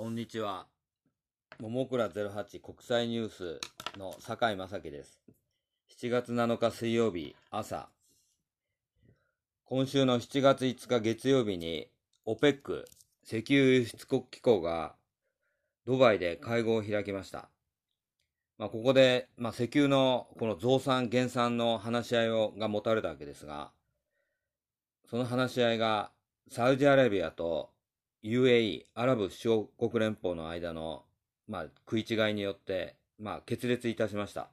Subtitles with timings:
[0.00, 0.66] こんにちは。
[1.58, 3.60] ももくら08国際ニュース
[3.98, 5.20] の酒井正樹です。
[6.00, 7.90] 7月7日水曜日朝。
[9.66, 11.88] 今週の7月5日月曜日に
[12.26, 12.84] OPEC
[13.26, 14.94] 石油輸出国機構が
[15.84, 17.50] ドバイで会合を開きました。
[18.56, 23.70] まあ、ここで、まあ、石油のこの増産減産の話し合いをが持たれたわけですが、
[25.10, 26.10] その話し合いが
[26.50, 27.68] サウジアラビアと
[28.22, 31.04] UAE、アラブ首長国連邦の間の、
[31.48, 34.50] まあ、食い違いによって、まあ、決裂いたしました。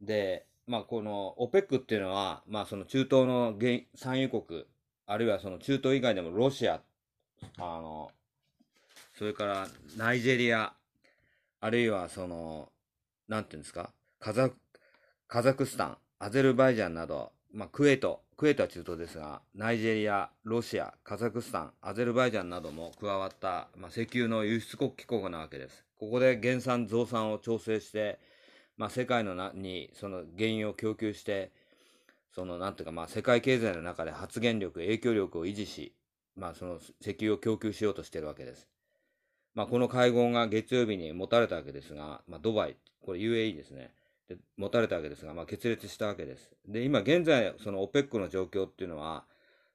[0.00, 3.54] で、まあ、この OPEC っていうのは、まあ、その中東の
[3.94, 4.66] 産油国、
[5.06, 6.80] あるいはその中東以外でもロシア、
[7.58, 8.10] あの、
[9.18, 10.74] それからナイジェリア、
[11.60, 12.70] あるいはその、
[13.28, 13.90] なんていうんですか、
[14.20, 14.50] カザ
[15.28, 25.84] カザクスタン、アゼルバイジャンなど、まあ、クエート、クエートは中東ですが、ナイジェリア、ロシア、カザクスタン、アゼルバイジャンなども加わった、まあ、石油の輸出国機構なわけです。
[26.00, 28.18] ここで減産、増産を調整して、
[28.76, 31.52] まあ、世界のなにその原油を供給して、
[32.34, 35.94] そのなんていうか、まあ、世界経済の中で発言力、影響力を維持し、
[36.34, 38.68] まあ、その石油を供給しようとしているわけです。
[39.54, 43.94] まあ、この会合が月曜日に持たれたわけですが、まあ、ドバイ、これ UAE ですね。
[44.28, 46.50] で持たれたわけですが、まあ、決裂したわけです。
[46.66, 49.24] で、今現在、その OPEC の状況っていうのは、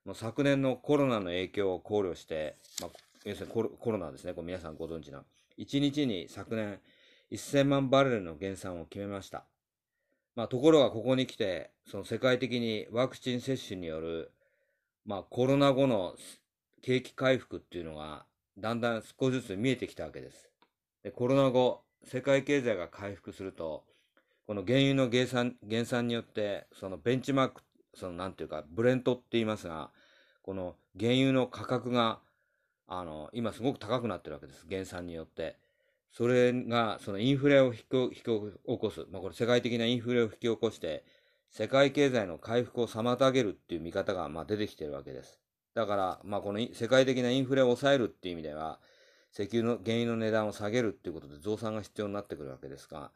[0.05, 2.89] もう昨年のコロナの影響を考慮して、まあ、
[3.25, 5.23] 要するにコロコロナですね、これ皆さんご存知な。
[5.57, 6.79] 1日に昨年
[7.31, 9.45] 1000万バレルの減産を決めました。
[10.35, 14.31] まあ、ところがここに来て、その世界的にワクチン接種による、
[15.05, 16.15] まあ、コロナ後の
[16.81, 18.25] 景気回復っていうのが、
[18.57, 20.49] だんだん少しずつ見えてきたわけです。
[21.03, 23.83] で、コロナ後、世界経済が回復すると、
[24.49, 27.61] この原油の減産減産によって、そのベンチマーク、
[27.93, 29.91] そのなんていうか、ブレントって言いますが、
[30.41, 32.17] この原油の価格が、
[32.87, 34.65] あの、今すごく高くなってるわけです。
[34.65, 35.59] 減産によって。
[36.11, 39.05] それが、そのインフレを引き引き起こす。
[39.11, 41.03] まあ、これ世界的なインフレを引き起こして、
[41.51, 45.39] 世界経済の回復を妨げるっていう見方が、まあ、出てきてるわけです。
[45.75, 48.79] だから、まあ、この世界的なインフレを抑えるっていう意味では、
[49.31, 53.11] 石油の原油の値段を下げるっていうことで増産が必要になってくるわけですが、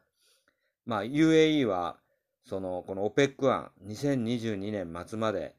[0.86, 1.98] まあ、UAE は、
[2.44, 5.54] その、この OPEC 案、2022年末まで、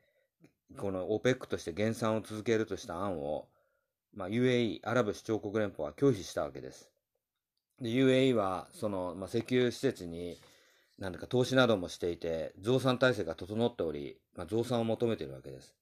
[0.78, 3.48] この OPEC として減産を続けるとした案を、
[4.14, 6.90] まあ、UAE、アラブ首長国連邦は拒否したわけです。
[7.82, 10.38] で、UAE は、その、まあ、石油施設に、
[11.00, 15.76] なんだか投資などもしていて、増産体制が整っており、まあ、増産を求めているわけです。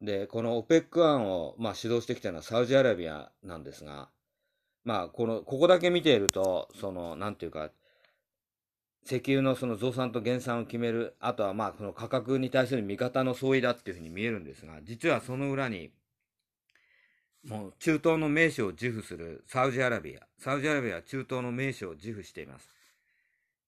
[0.00, 4.08] で、この OPEC 案を、まあ、指導してきたのはサウジアラビアなんですが、
[4.84, 7.70] まあ、この、ここだけ見ていると、その、なんていうか、
[9.04, 15.90] 石油のその増産と減産を決める、あとはまあその価格に対する見方の相違だっていうふうに見えるんですが、実はその裏に、
[17.44, 20.20] もう中東の名手を自負するサウジアラビア。
[20.38, 22.70] サウジアラビアは中東の名手を自負しています。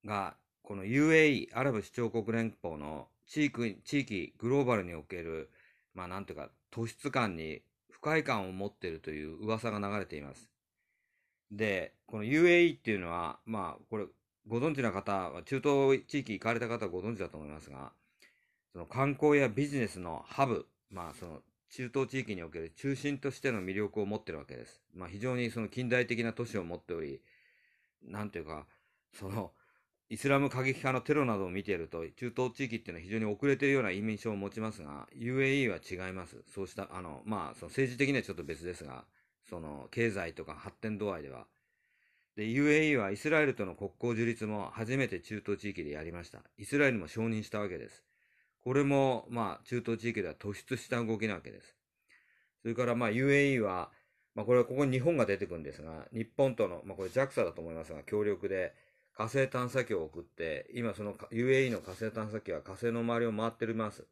[0.05, 5.51] が、この UAE、アラブ首長国連邦の地域、地域、グローバルにおける、
[5.95, 10.49] まあなんていうか、突出感に不快感を持っているという噂が流れています。
[11.51, 14.07] で、この UAE っていうのは、まあこれ、
[14.55, 17.91] ご存知な方、中東地域行かれた方はご存知だと思いますが、
[18.73, 24.81] その観光やビジネスのハブ、まあその中東地域における中心としての魅力を持ってるわけです。
[24.95, 27.21] まあ非常にその近代的な都市を持っており、
[28.05, 28.69] なんていうか、
[29.13, 29.51] その、
[30.09, 36.45] イスラム過激派のテロなどを見ていると、中東地域っていうのは非常に遅れているような印象を持ちますが、UAE は違います。
[36.47, 39.05] そうした、あの、まあ、その政治的にはちょっと別ですが、
[39.51, 41.49] その、経済とか発展度合いでは、
[42.37, 46.41] で、UAE はイスラエルとの国交樹立も初めて中東地域でやりました。
[46.59, 48.05] イスラエルも承認したわけです。
[48.61, 51.77] これも、まあ、中東地域では突出した動きなわけです。
[52.63, 53.91] それから、まあ、UAE は、
[54.35, 58.75] まあ、これはここに日本が出てくるんですが、日本との、まあ、これ JAXA だと思いますが、協力で
[59.13, 64.07] 火星探査機を送って、今その UAE の火星探査機は火星の周りを回っています。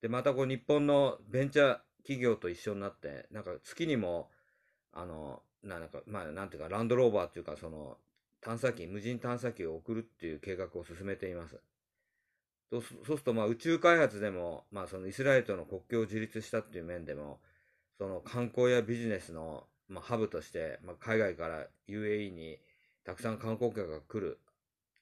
[0.00, 4.30] で、またこう日本のベンチャー企業と一緒になって、なんか月にも、
[4.92, 7.96] あの、なんか、まあ、なんていうか、ランドローバーっていうか、その、
[8.40, 11.58] 探査機、無人探査機を送るっていう計画を進めています。
[12.70, 17.40] そうすると、まあ、宇宙開発でも、まあ、そのイスラエルとの国境を樹立したっていう面でも、
[17.98, 22.58] その観光やビジネスの、まあ、ハブとして、まあ、海外から UAE に
[23.04, 24.38] たくさん観光客が来る、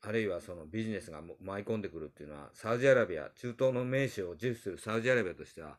[0.02, 5.76] あるいはそのビジネスが舞い込んでくるっていうのは、サウジアラビア、中東の名手を自負するサウジアラビアとしては、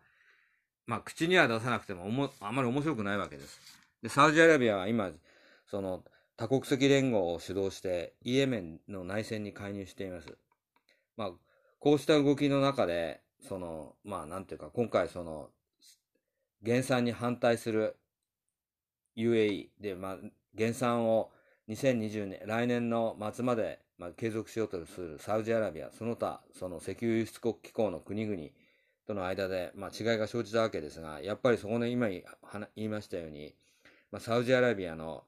[0.88, 3.83] まあ、口には出さなくてもおも、あまり面白くないわけです。
[4.04, 5.12] で、サウジアラビアは今、
[5.66, 6.04] その、
[6.36, 10.38] 多国籍連合を主導して、イエメンの内戦に介入しています。
[11.16, 11.32] まあ、
[11.80, 15.50] こうした動きの中で、その、まあ、なんていうか、今回その、
[16.62, 17.96] 減産に反対する、
[19.16, 20.18] UAE で、まあ、
[20.54, 21.32] 減産を
[21.70, 28.50] 2020年、来年の末まで、まあ、継続しようとするサウジアラビア、その他、その石油輸出国機構の国々
[29.08, 32.24] との間で、まあ、違いが生じたわけですが、やっぱりそこの今言
[32.76, 33.56] いましたように、
[34.14, 35.24] まあ、サウジアラビアの、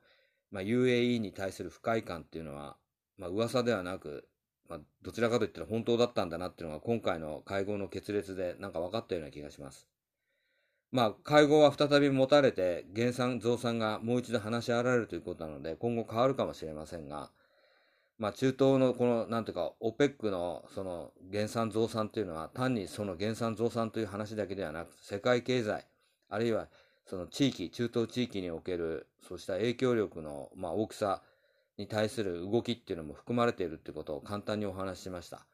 [0.52, 2.78] まあ、UAE に対する不快感っていうのは、
[3.18, 4.28] まあ、噂ではなく、
[4.70, 9.88] まあ、どちらかといったら本当だったんだなっていうのが今回の会合の決裂でなんか分かったような気がします。
[10.92, 17.32] まあ、会合は再び持たれて、減産、増産がもう一度話し合われるということなので、今後変わるかもしれませんが、
[18.20, 25.88] まあ、中東のこの、なんていうか、OPEC のその減産増産というのは、単にその減産増産という話だけではなく、世界経済、
[26.30, 26.68] あるいは
[27.06, 31.22] その地域、中東地域における、そうした影響力の、まあ、大きさ
[31.78, 35.46] に対する動きっていうのも含まれているってことを簡単にお話ししました。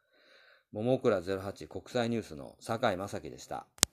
[0.72, 3.66] 桃倉08国際ニュースの坂井正樹でした。